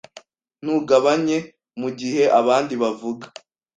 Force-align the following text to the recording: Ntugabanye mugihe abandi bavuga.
Ntugabanye 0.63 1.37
mugihe 1.81 2.23
abandi 2.39 2.73
bavuga. 2.81 3.25